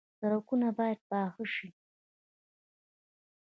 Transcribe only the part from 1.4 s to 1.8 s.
شي